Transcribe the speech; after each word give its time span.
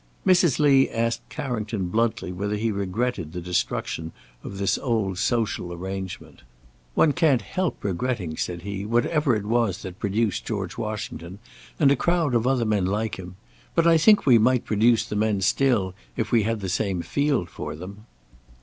Mrs. 0.25 0.57
Lee 0.57 0.89
asked 0.89 1.29
Carrington 1.29 1.89
bluntly 1.89 2.31
whether 2.31 2.55
he 2.55 2.71
regretted 2.71 3.33
the 3.33 3.39
destruction 3.39 4.11
of 4.43 4.57
this 4.57 4.79
old 4.79 5.19
social 5.19 5.71
arrangement. 5.71 6.41
"One 6.95 7.11
can't 7.13 7.43
help 7.43 7.83
regretting," 7.83 8.35
said 8.35 8.63
he, 8.63 8.83
"whatever 8.83 9.35
it 9.35 9.45
was 9.45 9.83
that 9.83 9.99
produced 9.99 10.43
George 10.43 10.75
Washington, 10.75 11.37
and 11.79 11.91
a 11.91 11.95
crowd 11.95 12.33
of 12.33 12.47
other 12.47 12.65
men 12.65 12.87
like 12.87 13.17
him. 13.17 13.35
But 13.75 13.85
I 13.85 13.99
think 13.99 14.25
we 14.25 14.39
might 14.39 14.65
produce 14.65 15.05
the 15.05 15.15
men 15.15 15.39
still 15.41 15.93
if 16.17 16.31
we 16.31 16.41
had 16.41 16.61
the 16.61 16.67
same 16.69 17.03
field 17.03 17.47
for 17.47 17.75
them." 17.75 18.07